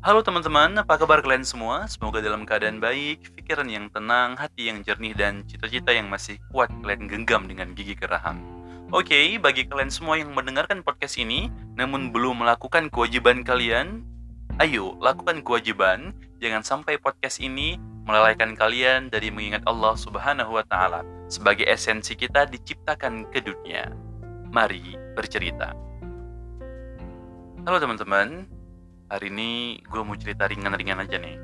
[0.00, 1.84] Halo teman-teman, apa kabar kalian semua?
[1.84, 6.72] Semoga dalam keadaan baik, pikiran yang tenang, hati yang jernih, dan cita-cita yang masih kuat
[6.80, 8.40] kalian genggam dengan gigi geraham.
[8.96, 14.00] Oke, bagi kalian semua yang mendengarkan podcast ini, namun belum melakukan kewajiban kalian,
[14.56, 16.16] ayo lakukan kewajiban.
[16.40, 17.76] Jangan sampai podcast ini
[18.08, 23.92] melalaikan kalian dari mengingat Allah Subhanahu wa Ta'ala sebagai esensi kita diciptakan ke dunia.
[24.48, 25.76] Mari bercerita.
[27.68, 28.48] Halo teman-teman,
[29.10, 31.34] hari ini gue mau cerita ringan-ringan aja nih.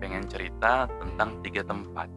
[0.00, 2.08] Pengen cerita tentang tiga tempat.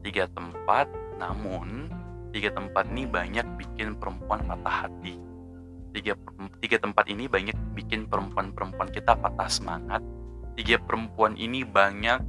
[0.00, 0.88] Tiga tempat,
[1.20, 1.92] namun
[2.32, 5.20] tiga tempat ini banyak bikin perempuan patah hati.
[5.92, 6.16] Tiga,
[6.64, 10.00] tiga tempat ini banyak bikin perempuan-perempuan kita patah semangat.
[10.56, 12.24] Tiga perempuan ini banyak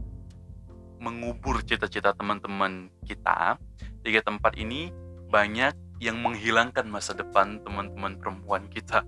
[0.99, 3.55] mengubur cita-cita teman-teman kita.
[4.03, 4.91] Tiga tempat ini
[5.31, 9.03] banyak yang menghilangkan masa depan teman-teman perempuan kita.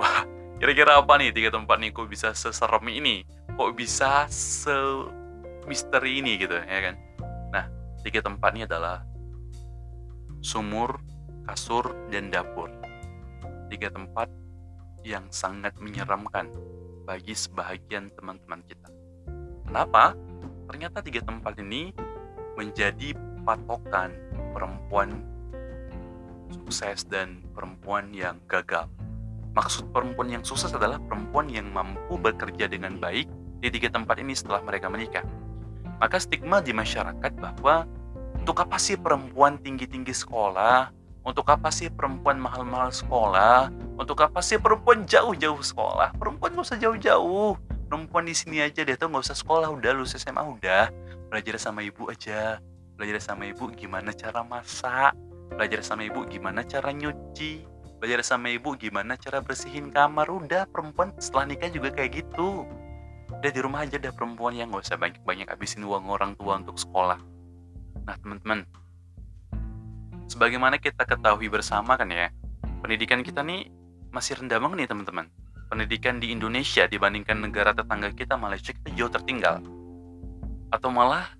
[0.00, 0.24] Wah,
[0.62, 3.26] Kira-kira apa nih tiga tempat nih kok bisa seserem ini?
[3.58, 4.70] Kok bisa se
[5.66, 6.94] misteri ini gitu ya kan?
[7.50, 7.66] Nah,
[8.06, 9.02] tiga tempat ini adalah
[10.38, 11.02] sumur,
[11.50, 12.70] kasur, dan dapur.
[13.74, 14.30] Tiga tempat
[15.02, 16.46] yang sangat menyeramkan
[17.10, 18.86] bagi sebahagian teman-teman kita.
[19.66, 20.14] Kenapa?
[20.70, 21.90] Ternyata tiga tempat ini
[22.54, 24.14] menjadi patokan
[24.54, 25.26] perempuan
[26.54, 28.86] sukses dan perempuan yang gagal
[29.52, 33.28] Maksud perempuan yang sukses adalah perempuan yang mampu bekerja dengan baik
[33.60, 35.24] di tiga tempat ini setelah mereka menikah.
[36.00, 37.84] Maka stigma di masyarakat bahwa
[38.32, 40.90] untuk apa sih perempuan tinggi-tinggi sekolah?
[41.22, 43.70] Untuk apa sih perempuan mahal-mahal sekolah?
[43.94, 46.16] Untuk apa sih perempuan jauh-jauh sekolah?
[46.18, 47.54] Perempuan gak usah jauh-jauh.
[47.86, 50.90] Perempuan di sini aja dia tuh gak usah sekolah udah lulus SMA udah
[51.30, 52.58] belajar sama ibu aja.
[52.98, 55.14] Belajar sama ibu gimana cara masak,
[55.54, 57.62] belajar sama ibu gimana cara nyuci,
[58.02, 60.26] belajar sama ibu gimana cara bersihin kamar?
[60.26, 62.66] Udah perempuan setelah nikah juga kayak gitu.
[63.30, 66.74] Udah di rumah aja udah perempuan yang gak usah banyak-banyak habisin uang orang tua untuk
[66.82, 67.22] sekolah.
[68.02, 68.66] Nah teman-teman
[70.26, 72.34] sebagaimana kita ketahui bersama kan ya
[72.82, 73.70] pendidikan kita nih
[74.10, 75.26] masih rendah banget nih teman-teman.
[75.70, 79.62] Pendidikan di Indonesia dibandingkan negara tetangga kita Malaysia kita jauh tertinggal.
[80.74, 81.30] Atau malah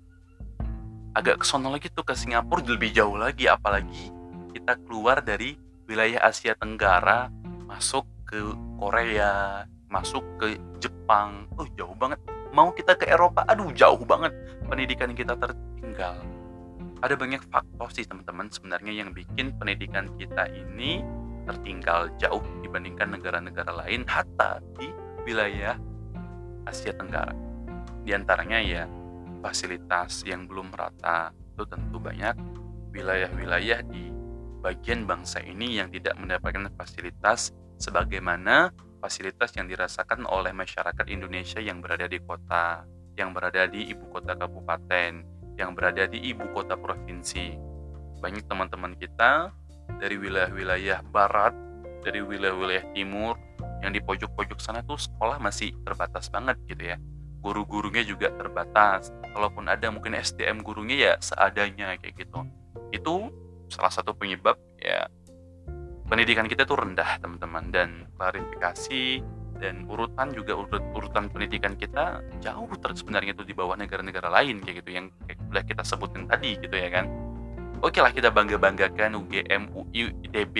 [1.11, 4.15] agak kesono lagi tuh ke Singapura lebih jauh lagi apalagi
[4.55, 7.27] kita keluar dari wilayah Asia Tenggara
[7.67, 8.39] masuk ke
[8.79, 12.19] Korea, masuk ke Jepang, oh jauh banget.
[12.53, 14.33] Mau kita ke Eropa, aduh jauh banget.
[14.69, 16.21] Pendidikan kita tertinggal.
[17.03, 21.03] Ada banyak faktor sih teman-teman sebenarnya yang bikin pendidikan kita ini
[21.43, 24.87] tertinggal jauh dibandingkan negara-negara lain hatta di
[25.27, 25.75] wilayah
[26.63, 27.35] Asia Tenggara.
[28.07, 28.83] Di antaranya ya
[29.43, 32.35] fasilitas yang belum merata itu tentu banyak
[32.95, 34.22] wilayah-wilayah di
[34.63, 38.71] bagian bangsa ini yang tidak mendapatkan fasilitas sebagaimana
[39.03, 42.87] fasilitas yang dirasakan oleh masyarakat Indonesia yang berada di kota,
[43.19, 45.11] yang berada di ibu kota kabupaten,
[45.59, 47.59] yang berada di ibu kota provinsi.
[48.23, 49.51] Banyak teman-teman kita
[49.99, 51.51] dari wilayah-wilayah barat,
[52.07, 53.35] dari wilayah-wilayah timur,
[53.83, 56.97] yang di pojok-pojok sana tuh sekolah masih terbatas banget gitu ya.
[57.43, 59.11] Guru-gurunya juga terbatas.
[59.35, 62.47] Kalaupun ada mungkin SDM gurunya ya seadanya kayak gitu.
[62.95, 63.42] Itu
[63.73, 65.09] salah satu penyebab ya
[66.05, 67.73] pendidikan kita tuh rendah teman-teman.
[67.73, 69.25] Dan klarifikasi
[69.57, 74.61] dan urutan juga urut urutan pendidikan kita jauh ter sebenarnya itu di bawah negara-negara lain
[74.61, 74.89] kayak gitu.
[74.93, 77.09] Yang kayak udah kita sebutin tadi gitu ya kan.
[77.83, 80.55] Oke lah kita bangga banggakan UGM UI ITB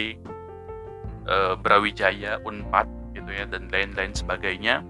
[1.24, 4.84] e, Brawijaya Unpad gitu ya dan lain-lain sebagainya.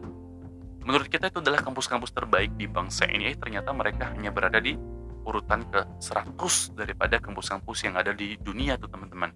[0.84, 3.32] Menurut kita itu adalah kampus-kampus terbaik di bangsa ini.
[3.32, 4.76] Eh, ternyata mereka hanya berada di
[5.24, 9.32] urutan ke 100 daripada kampus-kampus yang ada di dunia tuh teman-teman.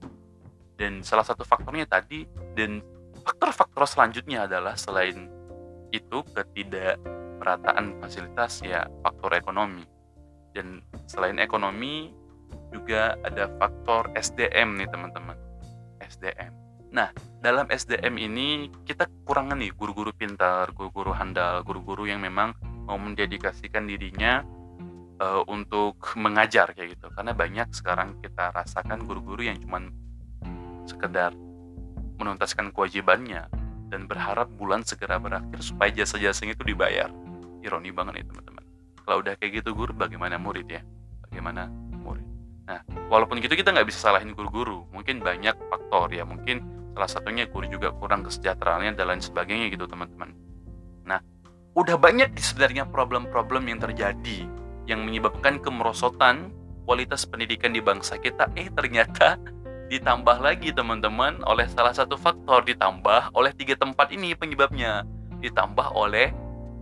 [0.78, 2.84] Dan salah satu faktornya tadi dan
[3.26, 5.26] faktor-faktor selanjutnya adalah selain
[5.90, 9.84] itu ketidakmerataan fasilitas ya faktor ekonomi.
[10.54, 12.14] Dan selain ekonomi
[12.70, 15.38] juga ada faktor SDM nih teman-teman.
[16.04, 16.54] SDM.
[16.88, 17.12] Nah,
[17.44, 22.56] dalam SDM ini kita kekurangan nih guru-guru pintar, guru-guru handal, guru-guru yang memang
[22.88, 24.40] mau mendedikasikan dirinya
[25.22, 27.08] uh, untuk mengajar kayak gitu.
[27.14, 29.90] Karena banyak sekarang kita rasakan guru-guru yang cuman
[30.88, 31.36] sekedar
[32.18, 33.46] menuntaskan kewajibannya
[33.88, 37.10] dan berharap bulan segera berakhir supaya jasa-jasanya itu dibayar.
[37.64, 38.64] Ironi banget nih teman-teman.
[39.04, 40.82] Kalau udah kayak gitu guru bagaimana murid ya?
[41.28, 41.72] Bagaimana
[42.04, 42.26] murid?
[42.68, 44.88] Nah walaupun gitu kita nggak bisa salahin guru-guru.
[44.92, 46.28] Mungkin banyak faktor ya.
[46.28, 46.64] Mungkin
[46.98, 50.36] salah satunya guru juga kurang kesejahteraannya dan lain sebagainya gitu teman-teman.
[51.08, 51.20] Nah
[51.78, 54.50] udah banyak sebenarnya problem-problem yang terjadi
[54.88, 56.50] yang menyebabkan kemerosotan
[56.88, 59.36] kualitas pendidikan di bangsa kita eh ternyata
[59.92, 65.04] ditambah lagi teman-teman oleh salah satu faktor ditambah oleh tiga tempat ini penyebabnya
[65.40, 66.34] ditambah oleh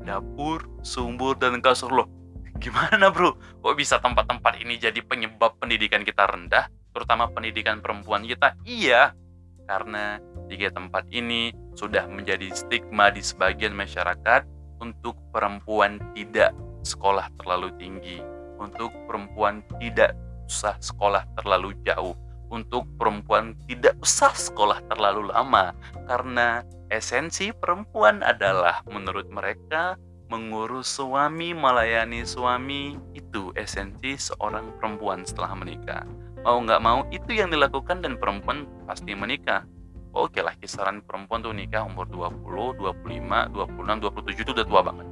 [0.05, 2.07] dapur, sumur, dan kasur loh.
[2.61, 3.35] Gimana bro?
[3.59, 6.71] Kok bisa tempat-tempat ini jadi penyebab pendidikan kita rendah?
[6.95, 8.55] Terutama pendidikan perempuan kita?
[8.63, 9.11] Iya,
[9.67, 14.47] karena tiga tempat ini sudah menjadi stigma di sebagian masyarakat
[14.79, 16.55] untuk perempuan tidak
[16.85, 18.21] sekolah terlalu tinggi,
[18.61, 20.13] untuk perempuan tidak
[20.45, 22.13] usah sekolah terlalu jauh,
[22.53, 25.73] untuk perempuan tidak usah sekolah terlalu lama,
[26.05, 26.61] karena
[26.93, 29.97] esensi perempuan adalah menurut mereka
[30.29, 36.05] mengurus suami, melayani suami, itu esensi seorang perempuan setelah menikah.
[36.45, 39.65] Mau nggak mau, itu yang dilakukan dan perempuan pasti menikah.
[40.15, 45.07] Oke lah, kisaran perempuan tuh nikah umur 20, 25, 26, 27 itu udah tua banget.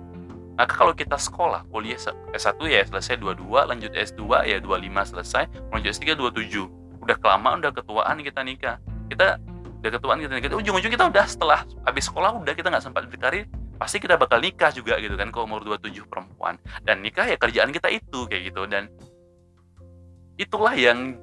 [0.54, 1.98] Maka kalau kita sekolah, kuliah
[2.30, 6.70] S1 ya selesai 22, lanjut S2 ya 25 selesai, lanjut S3 27.
[7.02, 8.78] Udah kelamaan, udah ketuaan kita nikah.
[9.10, 9.42] Kita
[9.82, 13.50] udah ketuaan kita nikah, ujung-ujung kita udah setelah habis sekolah udah kita nggak sempat berkarir,
[13.82, 16.62] pasti kita bakal nikah juga gitu kan ke umur 27 perempuan.
[16.86, 18.70] Dan nikah ya kerjaan kita itu kayak gitu.
[18.70, 18.94] Dan
[20.38, 21.18] itulah yang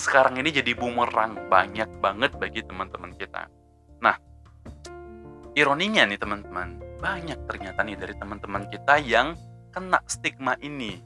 [0.00, 3.52] sekarang ini jadi bumerang banyak banget bagi teman-teman kita.
[4.00, 4.16] Nah
[5.52, 9.32] ironinya nih teman-teman banyak ternyata nih dari teman-teman kita yang
[9.72, 11.00] kena stigma ini.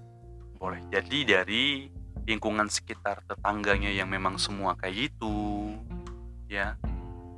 [0.59, 1.87] Boleh jadi dari
[2.27, 5.71] lingkungan sekitar tetangganya yang memang semua kayak gitu
[6.51, 6.75] ya.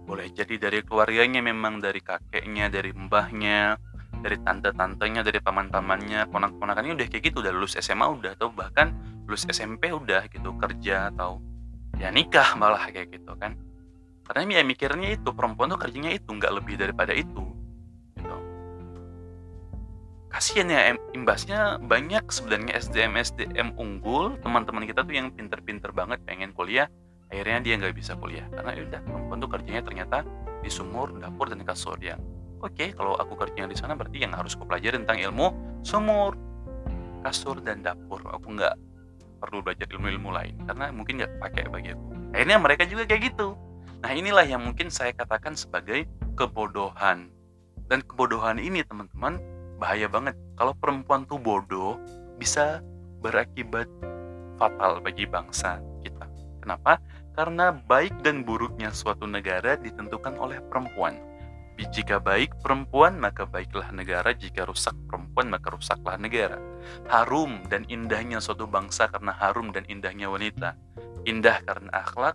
[0.08, 3.76] Boleh jadi dari keluarganya memang dari kakeknya dari mbahnya
[4.16, 8.96] dari tante-tantenya dari paman-pamannya ponak-ponakannya udah kayak gitu udah lulus SMA udah atau bahkan
[9.28, 11.44] lulus SMP udah gitu kerja atau
[12.00, 13.58] ya nikah malah kayak gitu kan.
[14.26, 17.55] Karena ya mikirnya itu perempuan tuh kerjanya itu nggak lebih daripada itu
[20.36, 24.36] kasian ya imbasnya banyak sebenarnya SDM SDM unggul.
[24.44, 26.92] Teman-teman kita tuh yang pinter-pinter banget pengen kuliah
[27.32, 28.44] akhirnya dia nggak bisa kuliah.
[28.52, 30.28] Karena ya udah perempuan tuh kerjanya ternyata
[30.60, 32.20] di sumur dapur dan kasur yang
[32.60, 36.36] oke okay, kalau aku kerjanya di sana berarti yang harus aku pelajari tentang ilmu sumur
[37.24, 38.20] kasur dan dapur.
[38.28, 38.76] Aku nggak
[39.40, 42.04] perlu belajar ilmu-ilmu lain karena mungkin nggak pakai bagi aku.
[42.36, 43.56] Akhirnya mereka juga kayak gitu.
[44.04, 46.04] Nah inilah yang mungkin saya katakan sebagai
[46.36, 47.32] kebodohan.
[47.88, 52.00] Dan kebodohan ini teman-teman bahaya banget kalau perempuan tuh bodoh
[52.40, 52.80] bisa
[53.20, 53.88] berakibat
[54.56, 56.24] fatal bagi bangsa kita
[56.64, 57.00] kenapa
[57.36, 61.20] karena baik dan buruknya suatu negara ditentukan oleh perempuan.
[61.76, 64.32] Jika baik perempuan, maka baiklah negara.
[64.32, 66.56] Jika rusak perempuan, maka rusaklah negara.
[67.12, 70.72] Harum dan indahnya suatu bangsa karena harum dan indahnya wanita.
[71.28, 72.32] Indah karena akhlak,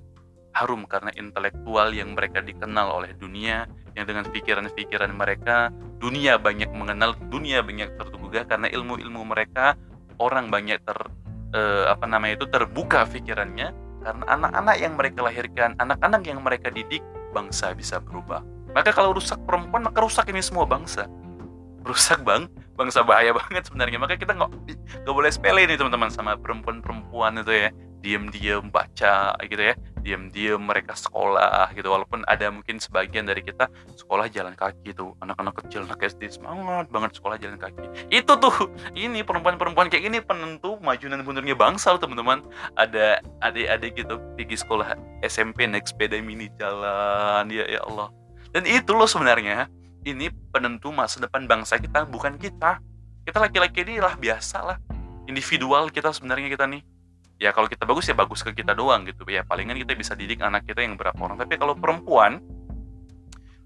[0.53, 3.65] harum karena intelektual yang mereka dikenal oleh dunia,
[3.97, 9.77] yang dengan pikiran-pikiran mereka, dunia banyak mengenal, dunia banyak tergugah karena ilmu-ilmu mereka,
[10.17, 10.97] orang banyak ter
[11.53, 13.69] eh, apa namanya itu terbuka pikirannya,
[14.01, 18.41] karena anak-anak yang mereka lahirkan, anak-anak yang mereka didik, bangsa bisa berubah.
[18.73, 21.05] Maka kalau rusak perempuan, maka rusak ini semua bangsa.
[21.85, 23.99] Rusak bang, bangsa bahaya banget sebenarnya.
[24.01, 24.49] Maka kita nggak
[25.05, 27.69] nggak boleh sepele nih teman-teman sama perempuan-perempuan itu ya.
[28.01, 29.77] Diam-diam baca gitu ya.
[30.01, 31.93] Diam-diam mereka sekolah gitu.
[31.93, 35.13] Walaupun ada mungkin sebagian dari kita sekolah jalan kaki tuh.
[35.21, 38.09] Anak-anak kecil anak SD semangat banget sekolah jalan kaki.
[38.09, 42.41] Itu tuh ini perempuan-perempuan kayak gini penentu maju dan mundurnya bangsa teman-teman.
[42.73, 48.09] Ada adik-adik gitu pergi sekolah SMP naik sepeda mini jalan ya ya Allah.
[48.51, 49.69] Dan itu loh sebenarnya
[50.01, 52.81] ini penentu masa depan bangsa kita bukan kita.
[53.21, 54.77] Kita laki-laki ini lah biasa lah.
[55.29, 56.81] Individual kita sebenarnya kita nih
[57.41, 59.25] ya kalau kita bagus ya bagus ke kita doang gitu.
[59.25, 61.41] Ya palingan kita bisa didik anak kita yang berapa orang.
[61.41, 62.37] Tapi kalau perempuan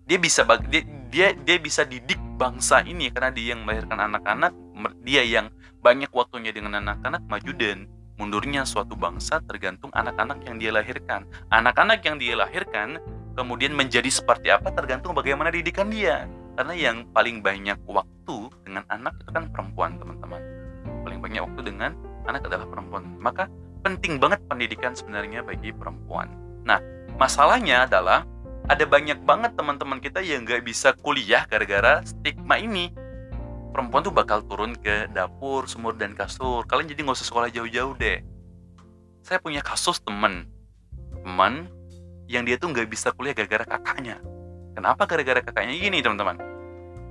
[0.07, 3.11] dia bisa dia dia, dia bisa didik bangsa ini.
[3.11, 4.55] Karena dia yang melahirkan anak-anak
[5.03, 5.51] dia yang
[5.83, 11.27] banyak waktunya dengan anak-anak maju dan mundurnya suatu bangsa tergantung anak-anak yang dia lahirkan.
[11.51, 13.03] Anak-anak yang dia lahirkan
[13.35, 16.23] kemudian menjadi seperti apa tergantung bagaimana didikan dia.
[16.55, 20.39] Karena yang paling banyak waktu dengan anak itu kan perempuan teman-teman.
[21.03, 21.91] Paling banyak waktu dengan
[22.23, 23.03] anak adalah perempuan.
[23.19, 23.51] Maka
[23.85, 26.33] penting banget pendidikan sebenarnya bagi perempuan.
[26.65, 26.81] Nah,
[27.21, 28.25] masalahnya adalah
[28.65, 32.89] ada banyak banget teman-teman kita yang nggak bisa kuliah gara-gara stigma ini.
[33.69, 36.65] Perempuan tuh bakal turun ke dapur, sumur, dan kasur.
[36.65, 38.25] Kalian jadi nggak usah sekolah jauh-jauh deh.
[39.21, 40.49] Saya punya kasus temen.
[41.21, 41.69] Teman
[42.25, 44.17] yang dia tuh nggak bisa kuliah gara-gara kakaknya.
[44.73, 46.41] Kenapa gara-gara kakaknya gini teman-teman?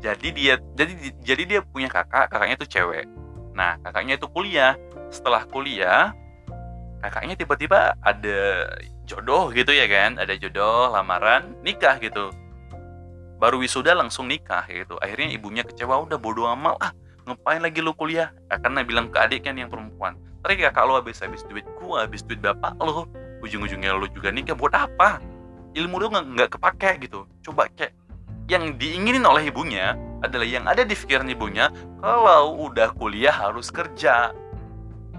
[0.02, 3.06] Jadi dia jadi jadi dia punya kakak, kakaknya tuh cewek.
[3.54, 4.74] Nah, kakaknya itu kuliah.
[5.14, 6.10] Setelah kuliah,
[7.04, 8.72] kakaknya tiba-tiba ada
[9.04, 10.16] jodoh gitu ya kan?
[10.16, 12.32] Ada jodoh lamaran nikah gitu.
[13.36, 14.96] Baru wisuda langsung nikah gitu.
[15.04, 16.96] Akhirnya ibunya kecewa udah bodo amal ah
[17.28, 18.32] ngapain lagi lu kuliah?
[18.48, 20.16] Ya, karena bilang ke adiknya yang perempuan.
[20.40, 23.04] Tadi kakak lo habis habis duit gua habis duit bapak lo
[23.44, 25.20] ujung-ujungnya lo juga nikah buat apa?
[25.76, 27.28] Ilmu lu nggak kepake gitu.
[27.44, 27.92] Coba kayak
[28.48, 31.68] yang diinginin oleh ibunya adalah yang ada di pikiran ibunya
[32.00, 34.32] kalau udah kuliah harus kerja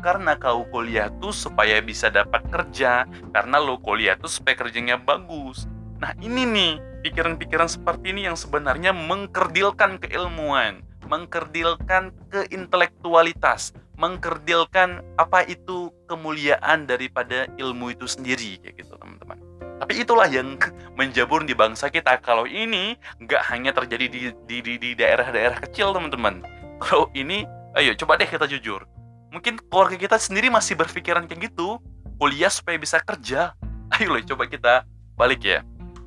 [0.05, 5.65] karena kau kuliah tuh supaya bisa dapat kerja karena lo kuliah tuh supaya kerjanya bagus
[5.97, 15.89] nah ini nih pikiran-pikiran seperti ini yang sebenarnya mengkerdilkan keilmuan mengkerdilkan keintelektualitas mengkerdilkan apa itu
[16.05, 19.41] kemuliaan daripada ilmu itu sendiri kayak gitu teman-teman
[19.81, 20.55] tapi itulah yang
[20.99, 22.19] menjabur di bangsa kita.
[22.23, 26.41] Kalau ini nggak hanya terjadi di di di, daerah-daerah kecil, teman-teman.
[26.79, 27.43] Kalau ini,
[27.75, 28.87] ayo coba deh kita jujur.
[29.35, 31.83] Mungkin keluarga kita sendiri masih berpikiran kayak gitu,
[32.15, 33.51] kuliah supaya bisa kerja.
[33.99, 34.87] Ayo loh, coba kita
[35.19, 35.59] balik ya.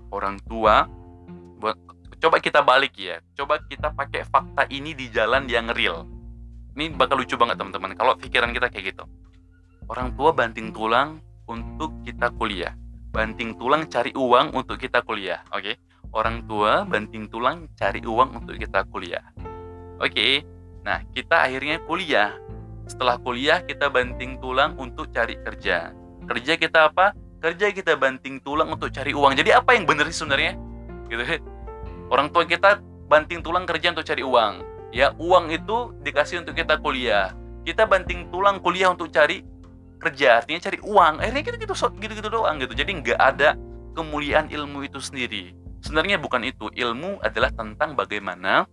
[0.08, 0.88] Orang tua,
[1.60, 1.76] buat
[2.16, 3.20] coba kita balik ya.
[3.36, 6.08] Coba kita pakai fakta ini di jalan yang real.
[6.72, 7.92] Ini bakal lucu banget teman-teman.
[7.92, 9.04] Kalau pikiran kita kayak gitu.
[9.92, 12.72] Orang tua banting tulang untuk kita kuliah
[13.08, 15.40] banting tulang cari uang untuk kita kuliah.
[15.52, 15.74] Oke, okay?
[16.12, 19.24] orang tua banting tulang cari uang untuk kita kuliah.
[19.98, 20.32] Oke, okay?
[20.84, 22.36] nah kita akhirnya kuliah.
[22.88, 25.92] Setelah kuliah kita banting tulang untuk cari kerja.
[26.24, 27.12] Kerja kita apa?
[27.38, 29.36] Kerja kita banting tulang untuk cari uang.
[29.36, 30.56] Jadi apa yang benar sih sebenarnya?
[31.06, 31.22] Gitu.
[32.08, 34.52] Orang tua kita banting tulang kerja untuk cari uang.
[34.88, 37.36] Ya, uang itu dikasih untuk kita kuliah.
[37.62, 39.44] Kita banting tulang kuliah untuk cari
[39.98, 43.58] kerja artinya cari uang akhirnya kita gitu gitu gitu doang gitu jadi nggak ada
[43.98, 45.52] kemuliaan ilmu itu sendiri
[45.82, 48.64] sebenarnya bukan itu ilmu adalah tentang bagaimana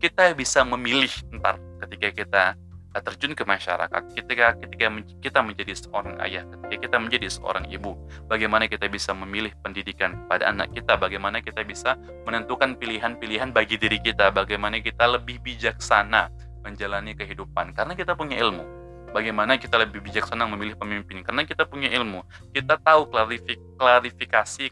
[0.00, 2.44] kita bisa memilih ntar ketika kita
[2.90, 4.86] terjun ke masyarakat ketika ketika
[5.22, 7.94] kita menjadi seorang ayah ketika kita menjadi seorang ibu
[8.26, 11.94] bagaimana kita bisa memilih pendidikan pada anak kita bagaimana kita bisa
[12.26, 17.72] menentukan pilihan-pilihan bagi diri kita bagaimana kita lebih bijaksana menjalani kehidupan.
[17.72, 18.64] Karena kita punya ilmu.
[19.10, 21.26] Bagaimana kita lebih bijaksana memilih pemimpin?
[21.26, 22.22] Karena kita punya ilmu.
[22.54, 24.70] Kita tahu klarifikasi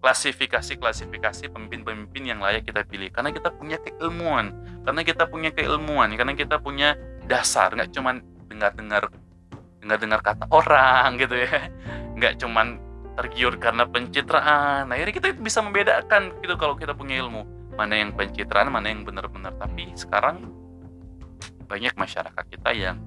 [0.00, 3.12] klasifikasi klasifikasi pemimpin-pemimpin yang layak kita pilih.
[3.12, 4.56] Karena kita punya keilmuan.
[4.86, 6.08] Karena kita punya keilmuan.
[6.16, 9.10] Karena kita punya dasar nggak cuman dengar-dengar
[9.82, 11.70] dengar-dengar kata orang gitu ya.
[12.16, 12.80] Nggak cuman
[13.16, 14.90] tergiur karena pencitraan.
[14.90, 17.44] Akhirnya kita bisa membedakan gitu kalau kita punya ilmu.
[17.76, 19.54] Mana yang pencitraan mana yang benar-benar.
[19.58, 20.42] Tapi sekarang
[21.66, 22.98] banyak masyarakat kita yang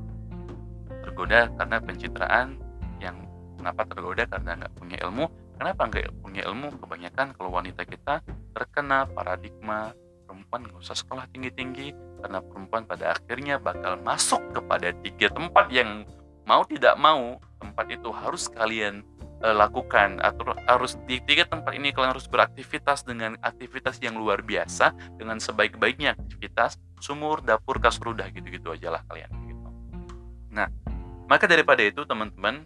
[1.03, 2.47] tergoda karena pencitraan
[2.99, 3.15] yang
[3.59, 4.23] kenapa tergoda?
[4.27, 5.25] Karena nggak punya ilmu.
[5.59, 6.67] Kenapa nggak punya ilmu?
[6.79, 8.23] Kebanyakan kalau wanita kita
[8.55, 9.91] terkena paradigma
[10.23, 16.05] perempuan nggak usah sekolah tinggi-tinggi karena perempuan pada akhirnya bakal masuk kepada tiga tempat yang
[16.43, 19.03] mau tidak mau tempat itu harus kalian
[19.43, 24.43] uh, lakukan atau harus di tiga tempat ini kalian harus beraktivitas dengan aktivitas yang luar
[24.43, 29.69] biasa dengan sebaik-baiknya aktivitas sumur dapur kasur udah gitu-gitu aja lah kalian gitu.
[30.51, 30.67] Nah
[31.29, 32.65] maka daripada itu teman-teman,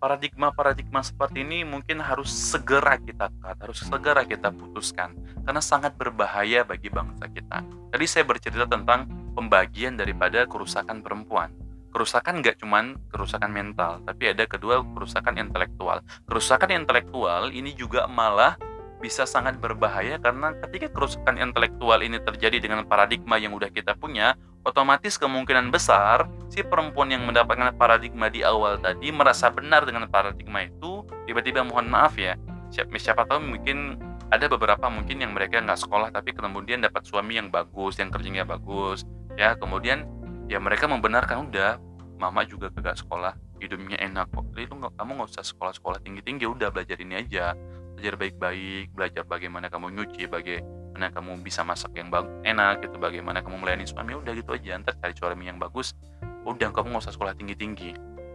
[0.00, 5.12] paradigma-paradigma seperti ini mungkin harus segera kita cut, harus segera kita putuskan
[5.44, 7.60] karena sangat berbahaya bagi bangsa kita.
[7.92, 11.52] Tadi saya bercerita tentang pembagian daripada kerusakan perempuan.
[11.92, 16.00] Kerusakan nggak cuman kerusakan mental, tapi ada kedua kerusakan intelektual.
[16.24, 18.56] Kerusakan intelektual ini juga malah
[19.00, 24.36] bisa sangat berbahaya karena ketika kerusakan intelektual ini terjadi dengan paradigma yang udah kita punya,
[24.64, 30.64] otomatis kemungkinan besar si perempuan yang mendapatkan paradigma di awal tadi merasa benar dengan paradigma
[30.66, 31.04] itu.
[31.24, 32.36] Tiba-tiba mohon maaf ya
[32.70, 33.98] siapa, siapa tahu mungkin
[34.30, 38.44] ada beberapa mungkin yang mereka nggak sekolah tapi kemudian dapat suami yang bagus yang kerjanya
[38.46, 39.56] bagus ya.
[39.56, 40.06] Kemudian
[40.46, 41.80] ya mereka membenarkan udah
[42.20, 44.44] mama juga kagak sekolah hidupnya enak kok.
[44.56, 47.56] Jadi lu gak, kamu nggak usah sekolah-sekolah tinggi-tinggi udah belajar ini aja.
[47.96, 52.12] Belajar baik-baik belajar bagaimana kamu nyuci bagaimana bagaimana kamu bisa masak yang
[52.44, 55.96] enak gitu bagaimana kamu melayani suami udah gitu aja ntar cari suami yang bagus
[56.44, 57.90] udah kamu nggak usah sekolah tinggi tinggi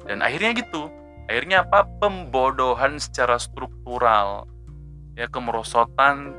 [0.09, 0.89] dan akhirnya gitu
[1.29, 4.49] akhirnya apa pembodohan secara struktural
[5.13, 6.33] ya kemerosotan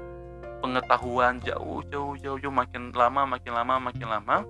[0.66, 4.42] pengetahuan jauh jauh jauh makin lama makin lama makin lama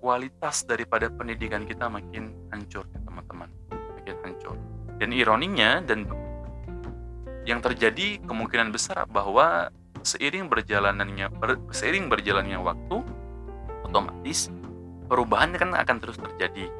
[0.00, 3.52] kualitas daripada pendidikan kita makin hancur ya teman-teman.
[4.00, 4.56] Makin hancur.
[4.96, 6.08] Dan ironinya dan
[7.44, 9.68] yang terjadi kemungkinan besar bahwa
[10.02, 13.04] seiring berjalannya ber, seiring berjalannya waktu
[13.84, 14.48] otomatis
[15.10, 16.70] perubahan kan akan terus terjadi.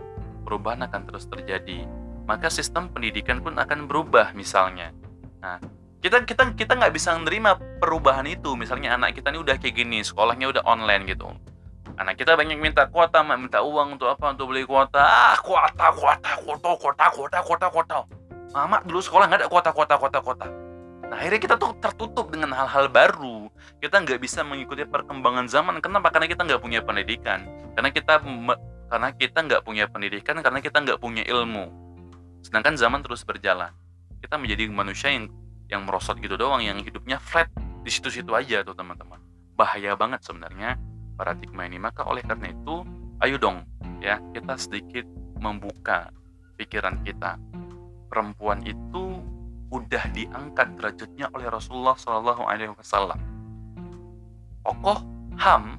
[0.47, 1.85] Perubahan akan terus terjadi.
[2.25, 4.95] Maka sistem pendidikan pun akan berubah misalnya.
[5.43, 5.59] Nah
[6.01, 8.55] kita kita kita nggak bisa menerima perubahan itu.
[8.55, 11.29] Misalnya anak kita ini udah kayak gini sekolahnya udah online gitu.
[11.99, 14.33] Anak kita banyak minta kuota minta uang untuk apa?
[14.33, 15.03] Untuk beli kuota.
[15.03, 17.97] Ah kuota kuota kuota kuota kuota kuota kuota.
[18.55, 20.60] Mama dulu sekolah nggak ada kuota kuota kuota kuota
[21.11, 23.51] Nah, akhirnya kita tuh tertutup dengan hal-hal baru.
[23.83, 25.83] Kita nggak bisa mengikuti perkembangan zaman.
[25.83, 26.15] Kenapa?
[26.15, 27.51] Karena kita nggak punya pendidikan.
[27.75, 28.23] Karena kita
[28.87, 30.39] karena kita nggak punya pendidikan.
[30.39, 31.67] Karena kita nggak punya ilmu.
[32.47, 33.75] Sedangkan zaman terus berjalan.
[34.23, 35.27] Kita menjadi manusia yang
[35.67, 37.51] yang merosot gitu doang, yang hidupnya flat,
[37.81, 39.21] di situ-situ aja tuh teman-teman
[39.61, 40.81] bahaya banget sebenarnya
[41.21, 42.81] paradigma ini maka oleh karena itu
[43.21, 43.65] ayo dong
[44.01, 45.05] ya kita sedikit
[45.37, 46.09] membuka
[46.57, 47.37] pikiran kita
[48.09, 49.10] perempuan itu
[49.71, 53.23] udah diangkat derajatnya oleh Rasulullah Shallallahu Alaihi Wasallam.
[54.67, 54.99] Tokoh
[55.41, 55.79] Ham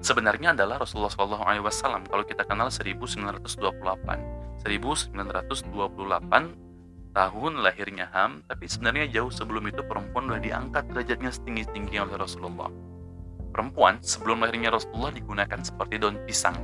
[0.00, 2.08] sebenarnya adalah Rasulullah Shallallahu Alaihi Wasallam.
[2.08, 5.20] Kalau kita kenal 1928 1928
[7.10, 12.16] tahun lahirnya Ham tapi sebenarnya jauh sebelum itu perempuan sudah diangkat derajatnya setinggi tingginya oleh
[12.16, 12.70] Rasulullah.
[13.50, 16.56] Perempuan sebelum lahirnya Rasulullah digunakan seperti daun pisang.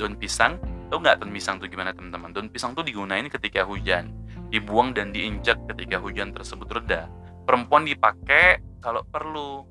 [0.00, 0.56] Daun pisang
[0.88, 2.32] tahu nggak daun pisang itu gimana teman-teman?
[2.32, 4.08] Daun pisang itu digunain ketika hujan
[4.50, 7.10] dibuang dan diinjak ketika hujan tersebut reda.
[7.46, 9.66] Perempuan dipakai kalau perlu.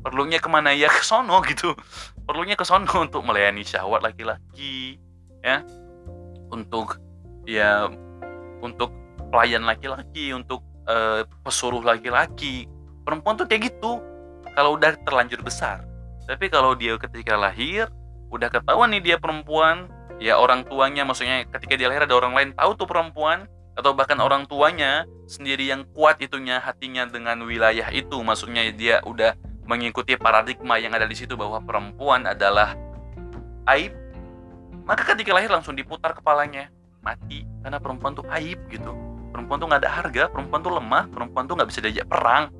[0.00, 0.72] Perlunya ke mana?
[0.72, 1.76] Ya ke sono gitu.
[2.24, 4.98] Perlunya ke sono untuk melayani syahwat laki-laki
[5.44, 5.62] ya.
[6.50, 6.98] Untuk
[7.46, 7.90] ya
[8.60, 8.92] untuk
[9.30, 12.66] pelayan laki-laki untuk uh, pesuruh laki-laki.
[13.04, 14.00] Perempuan tuh kayak gitu.
[14.56, 15.86] Kalau udah terlanjur besar.
[16.26, 17.90] Tapi kalau dia ketika lahir
[18.30, 19.90] udah ketahuan nih dia perempuan
[20.22, 24.20] ya orang tuanya maksudnya ketika dia lahir ada orang lain tahu tuh perempuan atau bahkan
[24.20, 28.20] orang tuanya sendiri yang kuat itunya hatinya dengan wilayah itu.
[28.20, 29.32] Maksudnya dia udah
[29.64, 32.76] mengikuti paradigma yang ada di situ bahwa perempuan adalah
[33.72, 33.96] aib.
[34.84, 36.68] Maka ketika lahir langsung diputar kepalanya.
[37.00, 38.92] Mati karena perempuan tuh aib gitu.
[39.32, 42.52] Perempuan tuh nggak ada harga perempuan tuh lemah perempuan tuh nggak bisa diajak perang.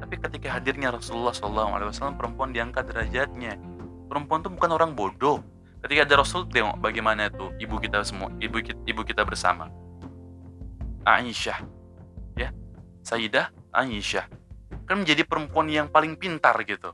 [0.00, 3.60] Tapi ketika hadirnya Rasulullah SAW perempuan diangkat derajatnya.
[4.08, 5.44] Perempuan tuh bukan orang bodoh.
[5.84, 9.68] Ketika ada Rasul tengok bagaimana tuh ibu kita semua ibu ibu kita bersama
[11.04, 11.58] Aisyah.
[12.34, 12.50] Ya
[13.04, 14.26] Sayyidah Aisyah.
[14.84, 16.92] Kan menjadi perempuan yang paling pintar gitu.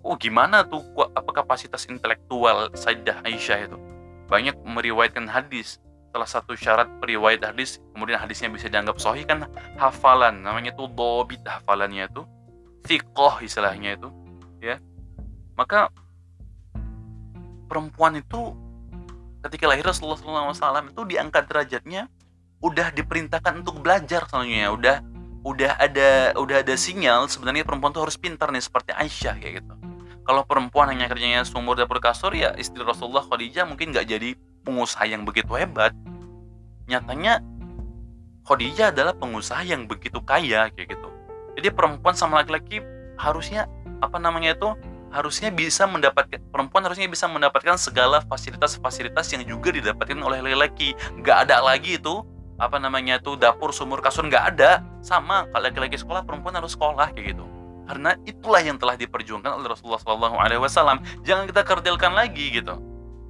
[0.00, 0.80] Oh gimana tuh
[1.12, 3.76] apa kapasitas intelektual Sayyidah Aisyah itu?
[4.28, 5.78] Banyak meriwayatkan hadis.
[6.10, 9.46] Salah satu syarat periwayat hadis kemudian hadisnya bisa dianggap sahih kan
[9.78, 10.42] hafalan.
[10.42, 12.26] Namanya tuh dobit hafalannya itu.
[12.88, 14.08] Sikoh istilahnya itu.
[14.58, 14.80] Ya.
[15.54, 15.92] Maka
[17.70, 18.56] perempuan itu
[19.46, 22.10] ketika lahir Rasulullah SAW itu diangkat derajatnya
[22.60, 24.96] udah diperintahkan untuk belajar sebenarnya udah
[25.40, 29.74] udah ada udah ada sinyal sebenarnya perempuan tuh harus pintar nih seperti Aisyah kayak gitu.
[30.20, 34.36] Kalau perempuan hanya kerjanya sumur dapur kasur ya istri Rasulullah Khadijah mungkin nggak jadi
[34.68, 35.96] pengusaha yang begitu hebat.
[36.84, 37.40] Nyatanya
[38.44, 41.08] Khadijah adalah pengusaha yang begitu kaya kayak gitu.
[41.56, 42.84] Jadi perempuan sama laki-laki
[43.16, 43.64] harusnya
[44.04, 44.68] apa namanya itu
[45.10, 51.48] harusnya bisa mendapatkan perempuan harusnya bisa mendapatkan segala fasilitas-fasilitas yang juga didapatkan oleh laki-laki nggak
[51.48, 52.22] ada lagi itu
[52.60, 54.84] apa namanya tuh dapur sumur kasur nggak ada.
[55.00, 57.44] Sama kalau laki-laki sekolah perempuan harus sekolah kayak gitu.
[57.88, 61.00] Karena itulah yang telah diperjuangkan oleh Rasulullah Shallallahu Alaihi Wasallam.
[61.24, 62.76] Jangan kita kerdilkan lagi gitu.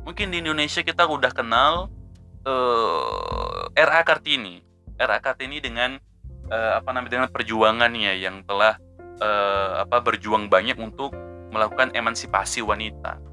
[0.03, 1.89] Mungkin di Indonesia kita udah kenal
[2.45, 4.61] uh, eh, RA Kartini.
[4.99, 5.97] RA Kartini dengan
[6.51, 8.77] uh, apa namanya dengan perjuangannya yang telah
[9.23, 11.15] uh, apa berjuang banyak untuk
[11.55, 13.30] melakukan emansipasi wanita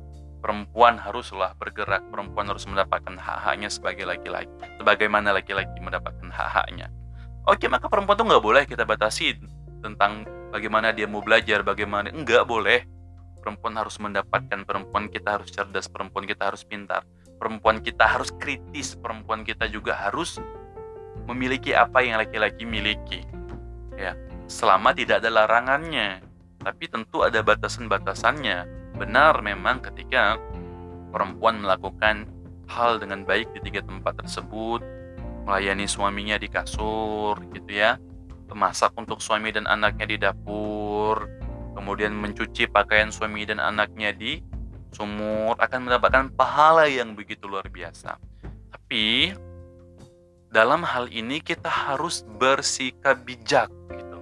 [0.48, 4.48] perempuan haruslah bergerak, perempuan harus mendapatkan hak-haknya sebagai laki-laki.
[4.80, 6.88] Sebagaimana laki-laki mendapatkan hak-haknya.
[7.44, 9.36] Oke, maka perempuan tuh nggak boleh kita batasi
[9.84, 10.24] tentang
[10.56, 12.88] bagaimana dia mau belajar, bagaimana enggak boleh.
[13.44, 17.04] Perempuan harus mendapatkan, perempuan kita harus cerdas, perempuan kita harus pintar,
[17.36, 20.40] perempuan kita harus kritis, perempuan kita juga harus
[21.28, 23.28] memiliki apa yang laki-laki miliki.
[24.00, 24.16] Ya,
[24.48, 26.24] selama tidak ada larangannya,
[26.64, 30.42] tapi tentu ada batasan-batasannya Benar memang ketika
[31.14, 32.26] perempuan melakukan
[32.68, 34.82] hal dengan baik di tiga tempat tersebut,
[35.46, 38.02] melayani suaminya di kasur gitu ya,
[38.50, 41.30] memasak untuk suami dan anaknya di dapur,
[41.78, 44.42] kemudian mencuci pakaian suami dan anaknya di
[44.92, 48.18] sumur akan mendapatkan pahala yang begitu luar biasa.
[48.74, 49.36] Tapi
[50.48, 54.20] dalam hal ini kita harus bersikap bijak gitu.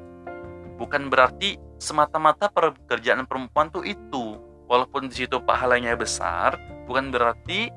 [0.81, 4.24] Bukan berarti semata-mata pekerjaan perempuan tuh itu
[4.65, 7.69] walaupun di situ pahalanya besar, bukan berarti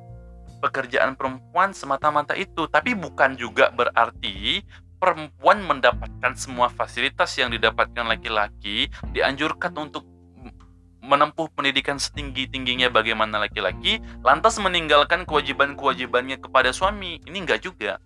[0.58, 4.62] pekerjaan perempuan semata-mata itu, tapi bukan juga berarti
[4.98, 10.02] perempuan mendapatkan semua fasilitas yang didapatkan laki-laki, dianjurkan untuk
[10.98, 17.22] menempuh pendidikan setinggi-tingginya bagaimana laki-laki, lantas meninggalkan kewajiban-kewajibannya kepada suami.
[17.24, 17.96] Ini enggak juga.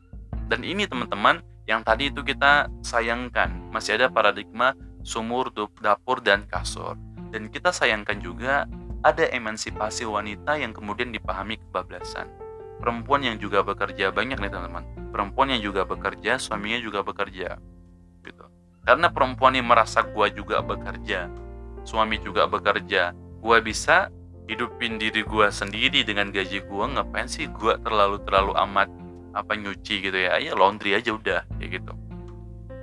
[0.46, 5.50] Dan ini teman-teman, yang tadi itu kita sayangkan, masih ada paradigma sumur,
[5.82, 6.94] dapur, dan kasur.
[7.32, 8.68] Dan kita sayangkan juga
[9.02, 12.28] ada emansipasi wanita yang kemudian dipahami kebablasan.
[12.78, 14.84] Perempuan yang juga bekerja banyak nih teman-teman.
[15.10, 17.56] Perempuan yang juga bekerja, suaminya juga bekerja.
[18.22, 18.44] Gitu.
[18.84, 21.30] Karena perempuan yang merasa gua juga bekerja,
[21.82, 24.10] suami juga bekerja, gua bisa
[24.50, 28.90] hidupin diri gua sendiri dengan gaji gua ngapain sih gua terlalu terlalu amat
[29.32, 31.92] apa nyuci gitu ya ya laundry aja udah kayak gitu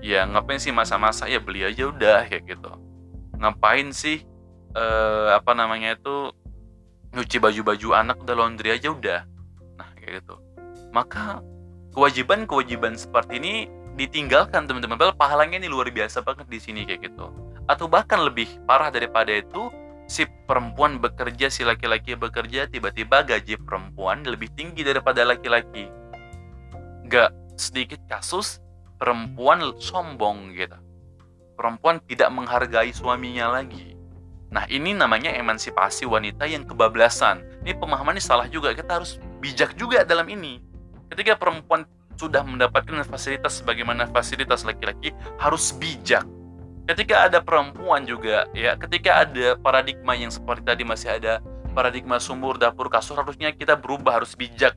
[0.02, 2.72] ya ngapain sih masa-masa ya beli aja udah kayak gitu
[3.38, 4.26] ngapain sih
[4.76, 6.34] eh, apa namanya itu
[7.14, 9.22] nyuci baju-baju anak udah laundry aja udah.
[9.78, 10.36] Nah kayak gitu.
[10.94, 11.42] Maka
[11.94, 13.54] kewajiban-kewajiban seperti ini
[13.98, 14.96] ditinggalkan teman-teman.
[14.96, 17.34] Padahal pahalanya ini luar biasa banget di sini kayak gitu.
[17.66, 19.70] Atau bahkan lebih parah daripada itu
[20.10, 25.90] si perempuan bekerja si laki-laki bekerja tiba-tiba gaji perempuan lebih tinggi daripada laki-laki.
[27.10, 28.62] Gak sedikit kasus
[28.98, 30.78] perempuan sombong gitu.
[31.60, 33.99] Perempuan tidak menghargai suaminya lagi.
[34.50, 37.46] Nah ini namanya emansipasi wanita yang kebablasan.
[37.62, 38.74] Ini pemahamannya salah juga.
[38.74, 40.58] Kita harus bijak juga dalam ini.
[41.10, 41.86] Ketika perempuan
[42.20, 46.28] sudah mendapatkan fasilitas sebagaimana fasilitas laki-laki harus bijak.
[46.90, 51.40] Ketika ada perempuan juga ya, ketika ada paradigma yang seperti tadi masih ada
[51.72, 54.74] paradigma sumur dapur kasur harusnya kita berubah harus bijak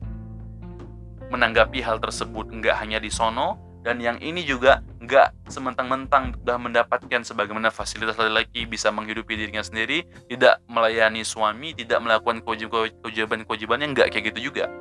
[1.33, 7.21] menanggapi hal tersebut nggak hanya di sono dan yang ini juga nggak sementang-mentang sudah mendapatkan
[7.27, 14.31] sebagaimana fasilitas laki-laki bisa menghidupi dirinya sendiri tidak melayani suami tidak melakukan kewajiban-kewajibannya nggak kayak
[14.31, 14.71] gitu juga.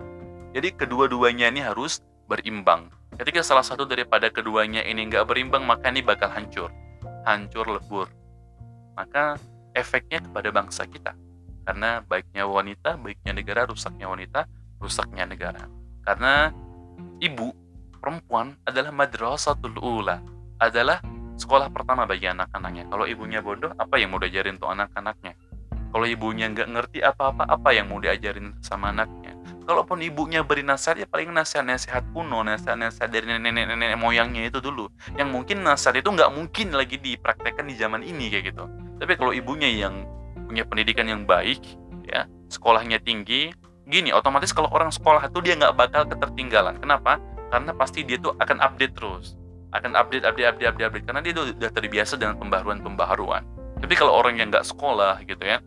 [0.54, 1.98] Jadi kedua-duanya ini harus
[2.30, 2.94] berimbang.
[3.18, 6.70] Ketika salah satu daripada keduanya ini nggak berimbang maka ini bakal hancur.
[7.26, 8.06] Hancur lebur.
[8.94, 9.34] Maka
[9.74, 11.18] efeknya kepada bangsa kita.
[11.66, 14.46] Karena baiknya wanita baiknya negara rusaknya wanita
[14.78, 15.66] rusaknya negara.
[16.06, 16.54] Karena
[17.18, 17.61] ibu
[18.02, 20.18] perempuan adalah madrasatul ula,
[20.58, 20.98] adalah
[21.38, 22.90] sekolah pertama bagi anak-anaknya.
[22.90, 25.38] Kalau ibunya bodoh, apa yang mau diajarin untuk anak-anaknya?
[25.92, 29.38] Kalau ibunya nggak ngerti apa-apa, apa yang mau diajarin sama anaknya?
[29.62, 34.90] Kalaupun ibunya beri nasihat, ya paling nasihat-nasihat kuno, nasihat-nasihat dari nenek-nenek moyangnya itu dulu.
[35.14, 38.64] Yang mungkin nasihat itu nggak mungkin lagi dipraktekkan di zaman ini kayak gitu.
[38.98, 40.02] Tapi kalau ibunya yang
[40.48, 41.60] punya pendidikan yang baik,
[42.08, 43.52] ya sekolahnya tinggi,
[43.86, 46.80] gini otomatis kalau orang sekolah itu dia nggak bakal ketertinggalan.
[46.80, 47.20] Kenapa?
[47.52, 49.36] Karena pasti dia tuh akan update terus.
[49.76, 51.04] Akan update update update update, update.
[51.04, 53.44] karena dia tuh udah terbiasa dengan pembaharuan pembaharuan
[53.82, 55.58] tapi kalau orang yang nggak sekolah gitu ya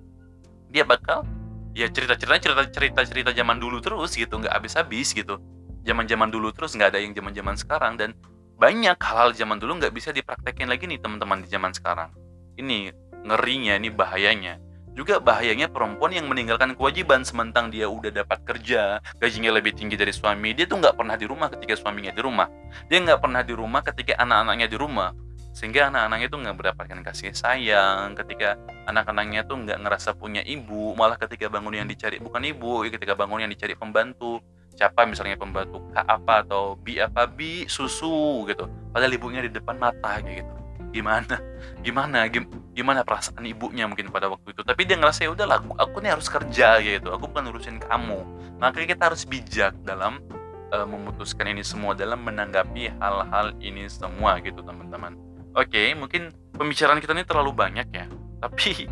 [0.71, 1.28] dia bakal
[1.76, 4.39] ya cerita cerita cerita cerita cerita zaman dulu terus gitu.
[4.39, 5.36] Nggak habis habis gitu.
[5.84, 7.93] Zaman zaman dulu terus nggak ada yang zaman zaman sekarang.
[8.00, 8.15] Dan
[8.56, 12.12] banyak hal-hal zaman dulu nggak bisa dipraktekin lagi nih teman-teman di zaman sekarang.
[12.56, 12.95] Ini
[13.28, 14.60] ngerinya ini bahayanya
[14.96, 20.16] juga bahayanya perempuan yang meninggalkan kewajiban sementang dia udah dapat kerja, gajinya lebih tinggi dari
[20.16, 22.48] suami, dia tuh nggak pernah di rumah ketika suaminya di rumah.
[22.88, 25.12] Dia nggak pernah di rumah ketika anak-anaknya di rumah.
[25.56, 28.56] Sehingga anak-anaknya tuh nggak mendapatkan kasih sayang, ketika
[28.88, 33.48] anak-anaknya tuh nggak ngerasa punya ibu, malah ketika bangun yang dicari bukan ibu, ketika bangun
[33.48, 34.40] yang dicari pembantu,
[34.76, 39.80] siapa misalnya pembantu kak apa atau bi apa bi susu gitu padahal ibunya di depan
[39.80, 40.64] mata gitu
[40.96, 41.36] gimana?
[41.84, 42.32] Gimana?
[42.72, 44.64] Gimana perasaan ibunya mungkin pada waktu itu?
[44.64, 47.12] Tapi dia ngerasa ya udahlah aku, aku nih harus kerja gitu.
[47.12, 48.24] Aku bukan urusin kamu.
[48.64, 50.24] Makanya kita harus bijak dalam
[50.72, 55.20] uh, memutuskan ini semua dalam menanggapi hal-hal ini semua gitu teman-teman.
[55.56, 58.08] Oke okay, mungkin pembicaraan kita ini terlalu banyak ya.
[58.40, 58.88] Tapi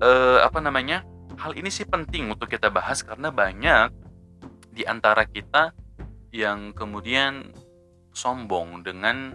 [0.00, 1.04] uh, apa namanya
[1.36, 3.92] hal ini sih penting untuk kita bahas karena banyak
[4.74, 5.70] di antara kita
[6.34, 7.54] yang kemudian
[8.14, 9.34] sombong dengan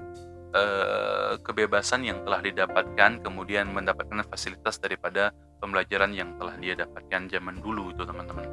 [0.49, 5.29] Eh, kebebasan yang telah didapatkan kemudian mendapatkan fasilitas daripada
[5.61, 8.49] pembelajaran yang telah dia dapatkan zaman dulu itu teman-teman.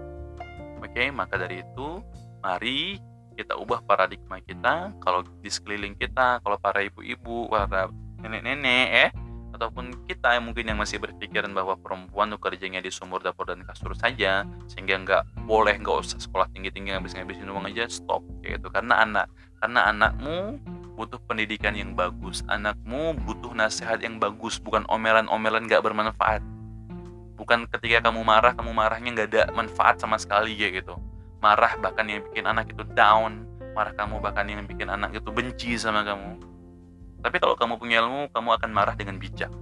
[0.84, 2.04] Oke maka dari itu
[2.44, 3.00] mari
[3.32, 4.92] kita ubah paradigma kita.
[5.00, 7.88] Kalau di sekeliling kita kalau para ibu-ibu para
[8.20, 9.10] nenek-nenek eh
[9.56, 13.64] ataupun kita yang mungkin yang masih berpikiran bahwa perempuan tuh kerjanya di sumur dapur dan
[13.64, 18.68] kasur saja sehingga nggak boleh nggak usah sekolah tinggi-tinggi ngabis-ngabisin uang aja stop kayak gitu.
[18.68, 19.32] Karena anak
[19.64, 20.60] karena anakmu
[20.96, 22.40] butuh pendidikan yang bagus.
[22.48, 26.40] Anakmu butuh nasihat yang bagus bukan omelan-omelan gak bermanfaat.
[27.36, 30.96] Bukan ketika kamu marah kamu marahnya gak ada manfaat sama sekali ya gitu.
[31.44, 33.44] Marah bahkan yang bikin anak itu down.
[33.76, 36.40] Marah kamu bahkan yang bikin anak itu benci sama kamu.
[37.20, 39.52] Tapi kalau kamu punya ilmu kamu akan marah dengan bijak.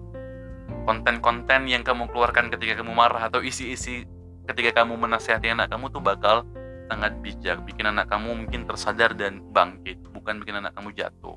[0.87, 4.07] Konten-konten yang kamu keluarkan ketika kamu marah atau isi-isi
[4.44, 6.44] ketika kamu menasihati anak kamu tuh bakal
[6.92, 11.37] sangat bijak bikin anak kamu mungkin tersadar dan bangkit bukan bikin anak kamu jatuh.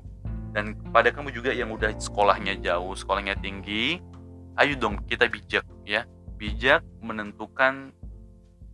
[0.56, 4.00] Dan pada kamu juga yang udah sekolahnya jauh sekolahnya tinggi
[4.56, 6.08] ayo dong kita bijak ya.
[6.40, 7.92] Bijak menentukan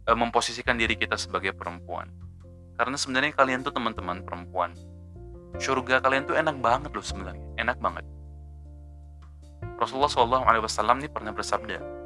[0.07, 2.07] e, memposisikan diri kita sebagai perempuan.
[2.79, 4.71] Karena sebenarnya kalian tuh teman-teman perempuan.
[5.59, 8.07] Surga kalian tuh enak banget loh sebenarnya enak banget.
[9.75, 12.05] Rasulullah SAW ini pernah bersabda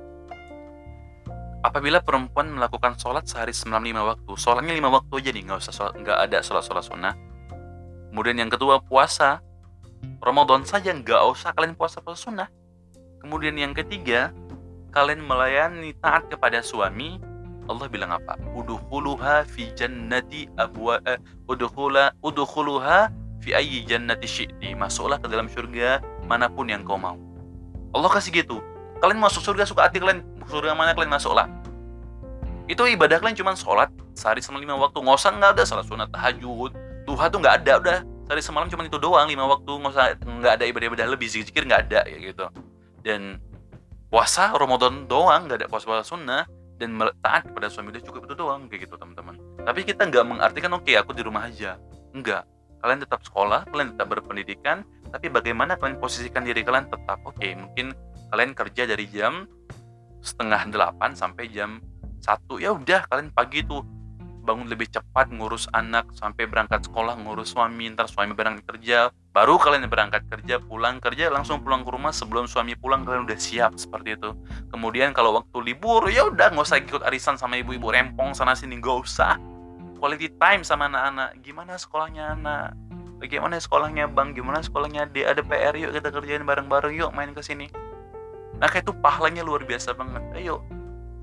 [1.59, 5.75] apabila perempuan melakukan sholat sehari semalam lima waktu sholatnya lima waktu aja nih nggak usah
[5.75, 7.15] sholat, nggak ada sholat sholat sunnah
[8.19, 9.39] kemudian yang kedua puasa.
[10.19, 12.51] Ramadan saja nggak usah kalian puasa puasa sunnah.
[13.23, 14.35] Kemudian yang ketiga
[14.91, 17.23] kalian melayani taat kepada suami.
[17.71, 18.35] Allah bilang apa?
[18.59, 20.99] Udhuluha fi jannati abwa
[21.47, 23.07] udhula udhuluha
[23.39, 24.75] fi ayyi jannati syi'ti.
[24.75, 27.15] Masuklah ke dalam surga mana pun yang kau mau.
[27.95, 28.59] Allah kasih gitu.
[28.99, 30.27] Kalian masuk surga suka hati kalian.
[30.51, 31.47] Surga mana kalian masuklah.
[32.67, 34.99] Itu ibadah kalian cuma sholat sehari semalam lima waktu.
[35.07, 38.85] Nggak usah nggak ada salat sunat tahajud duha tuh nggak ada udah sehari semalam cuma
[38.85, 40.13] itu doang lima waktu nggak usah
[40.45, 42.45] ada ibadah-ibadah lebih zikir nggak ada ya gitu.
[43.01, 43.41] Dan
[44.13, 46.45] puasa Ramadan doang nggak ada puasa-puasa sunnah
[46.77, 46.93] dan
[47.25, 49.41] taat kepada suami udah cukup itu doang kayak gitu teman-teman.
[49.65, 51.81] Tapi kita nggak mengartikan oke okay, aku di rumah aja.
[52.13, 52.45] Enggak
[52.83, 57.59] kalian tetap sekolah kalian tetap berpendidikan tapi bagaimana kalian posisikan diri kalian tetap oke okay,
[57.59, 57.95] mungkin
[58.31, 59.51] kalian kerja dari jam
[60.23, 61.83] setengah delapan sampai jam
[62.23, 63.83] satu ya udah kalian pagi tuh
[64.49, 69.61] bangun lebih cepat ngurus anak sampai berangkat sekolah ngurus suami ntar suami berangkat kerja baru
[69.61, 73.77] kalian berangkat kerja pulang kerja langsung pulang ke rumah sebelum suami pulang kalian udah siap
[73.77, 74.33] seperti itu.
[74.73, 78.81] Kemudian kalau waktu libur ya udah nggak usah ikut arisan sama ibu-ibu rempong sana sini
[78.81, 79.37] nggak usah.
[80.01, 82.73] Quality time sama anak-anak gimana sekolahnya anak?
[83.19, 84.33] Bagaimana sekolahnya bang?
[84.33, 87.69] Gimana sekolahnya dia ada PR yuk kita kerjain bareng-bareng yuk main ke sini.
[88.59, 90.23] Nah kayak itu pahalanya luar biasa banget.
[90.35, 90.78] Ayo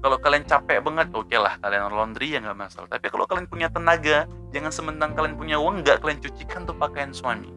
[0.05, 3.49] kalau kalian capek banget oke okay lah kalian laundry ya nggak masalah tapi kalau kalian
[3.49, 7.49] punya tenaga jangan sementang kalian punya uang nggak kalian cucikan tuh pakaian suami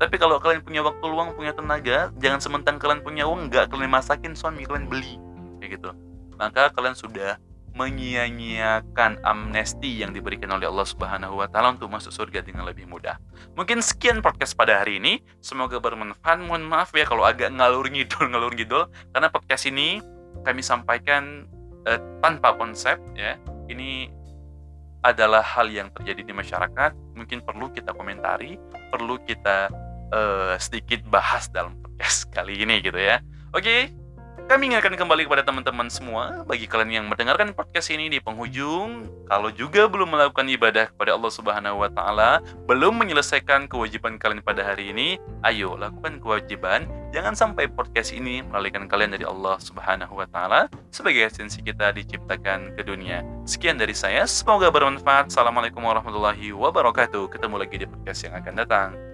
[0.00, 3.92] tapi kalau kalian punya waktu luang punya tenaga jangan sementang kalian punya uang nggak kalian
[3.92, 5.20] masakin suami kalian beli
[5.60, 5.92] kayak gitu
[6.40, 7.36] maka kalian sudah
[7.76, 13.16] menyia-nyiakan amnesti yang diberikan oleh Allah Subhanahu wa taala untuk masuk surga dengan lebih mudah.
[13.56, 15.24] Mungkin sekian podcast pada hari ini.
[15.40, 16.44] Semoga bermanfaat.
[16.44, 20.04] Mohon maaf ya kalau agak ngalur ngidul ngalur ngidul karena podcast ini
[20.44, 21.48] kami sampaikan
[21.86, 23.38] uh, tanpa konsep ya
[23.70, 24.10] ini
[25.02, 26.94] adalah hal yang terjadi di masyarakat.
[27.18, 28.54] Mungkin perlu kita komentari
[28.94, 29.70] perlu kita
[30.14, 33.18] uh, sedikit bahas dalam podcast kali ini gitu ya.
[33.52, 34.01] Oke
[34.48, 39.48] kami ingatkan kembali kepada teman-teman semua, bagi kalian yang mendengarkan podcast ini di penghujung, kalau
[39.52, 44.90] juga belum melakukan ibadah kepada Allah Subhanahu wa taala, belum menyelesaikan kewajiban kalian pada hari
[44.90, 46.88] ini, ayo lakukan kewajiban.
[47.12, 52.72] Jangan sampai podcast ini melalikan kalian dari Allah Subhanahu wa taala sebagai esensi kita diciptakan
[52.72, 53.20] ke dunia.
[53.44, 55.28] Sekian dari saya, semoga bermanfaat.
[55.28, 57.28] Assalamualaikum warahmatullahi wabarakatuh.
[57.28, 59.11] Ketemu lagi di podcast yang akan datang.